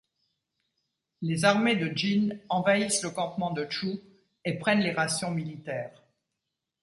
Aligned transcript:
Les 1.21 1.45
armées 1.45 1.75
de 1.75 1.95
Jin 1.95 2.39
envahissent 2.49 3.03
le 3.03 3.11
campement 3.11 3.51
de 3.51 3.69
Chu, 3.69 3.99
et 4.43 4.57
prennent 4.57 4.79
les 4.79 4.93
rations 4.93 5.29
militaires. 5.29 6.01